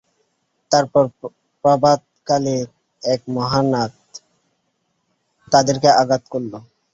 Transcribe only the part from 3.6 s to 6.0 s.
নাদ তাদেরকে